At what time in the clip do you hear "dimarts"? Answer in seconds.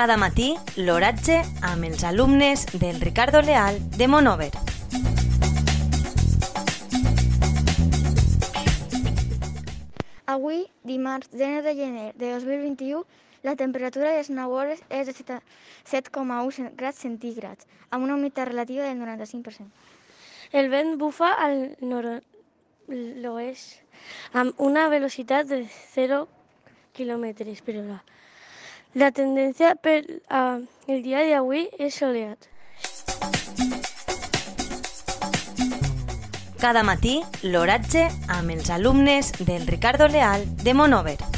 10.88-11.28